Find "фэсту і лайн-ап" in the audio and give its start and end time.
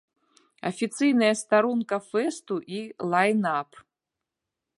2.09-3.69